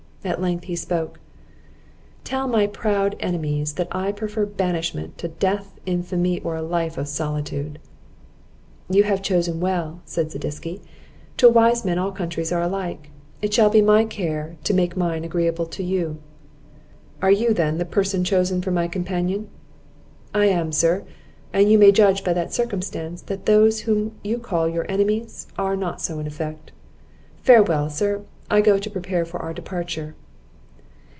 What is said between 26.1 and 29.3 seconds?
in effect. Farewell, sir I go to prepare